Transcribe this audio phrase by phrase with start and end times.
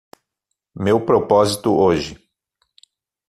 [0.73, 2.19] Meu propósito hoje